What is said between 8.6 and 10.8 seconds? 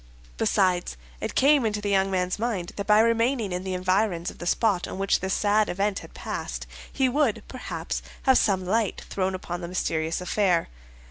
light thrown upon the mysterious affair.